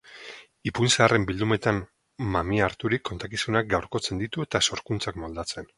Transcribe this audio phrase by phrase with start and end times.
[0.69, 1.83] Ipuin zaharren bildumetan
[2.37, 5.69] mamia harturik, kontakizunak gaurkotzen ditu eta sorkuntzak moldatzen.